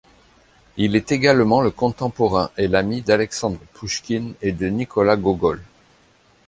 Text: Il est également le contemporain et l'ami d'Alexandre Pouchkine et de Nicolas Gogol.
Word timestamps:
Il 0.77 0.95
est 0.95 1.11
également 1.11 1.61
le 1.61 1.69
contemporain 1.69 2.49
et 2.57 2.67
l'ami 2.67 3.01
d'Alexandre 3.03 3.59
Pouchkine 3.73 4.33
et 4.41 4.51
de 4.51 4.65
Nicolas 4.65 5.15
Gogol. 5.15 5.61